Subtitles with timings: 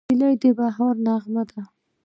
[0.09, 1.61] هیلۍ د بهار نغمه ده